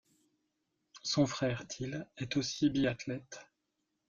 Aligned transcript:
Son 1.03 1.27
frère 1.27 1.67
Till 1.67 2.07
est 2.17 2.35
aussi 2.35 2.71
biathlète. 2.71 3.45